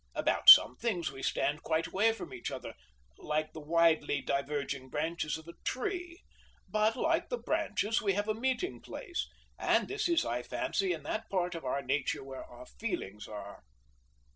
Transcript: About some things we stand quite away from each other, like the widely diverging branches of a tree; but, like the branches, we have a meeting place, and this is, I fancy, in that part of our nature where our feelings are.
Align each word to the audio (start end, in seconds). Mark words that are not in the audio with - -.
About 0.15 0.49
some 0.49 0.75
things 0.77 1.11
we 1.11 1.21
stand 1.21 1.61
quite 1.61 1.85
away 1.85 2.11
from 2.11 2.33
each 2.33 2.49
other, 2.49 2.73
like 3.19 3.53
the 3.53 3.59
widely 3.59 4.19
diverging 4.19 4.89
branches 4.89 5.37
of 5.37 5.47
a 5.47 5.53
tree; 5.63 6.23
but, 6.67 6.95
like 6.95 7.29
the 7.29 7.37
branches, 7.37 8.01
we 8.01 8.13
have 8.13 8.27
a 8.27 8.33
meeting 8.33 8.81
place, 8.81 9.29
and 9.59 9.87
this 9.87 10.09
is, 10.09 10.25
I 10.25 10.41
fancy, 10.41 10.91
in 10.91 11.03
that 11.03 11.29
part 11.29 11.53
of 11.53 11.65
our 11.65 11.83
nature 11.83 12.23
where 12.23 12.43
our 12.43 12.65
feelings 12.65 13.27
are. 13.27 13.61